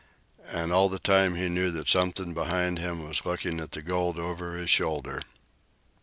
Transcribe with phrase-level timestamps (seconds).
[0.51, 4.17] And all the time he knew that something behind him was looking at the gold
[4.17, 5.21] over his shoulder.